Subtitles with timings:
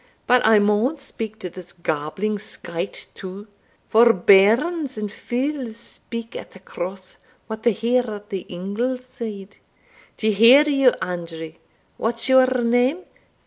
[0.25, 3.47] But I maun speak to this gabbling skyte too,
[3.87, 9.57] for bairns and fules speak at the Cross what they hear at the ingle side.
[10.17, 11.53] D'ye hear, you, Andrew
[11.97, 13.03] what's your name?